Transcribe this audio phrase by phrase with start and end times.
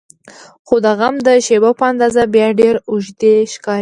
[0.67, 3.21] خو د غم د شیبو په اندازه بیا ډېر اوږد
[3.53, 3.69] ښکاري.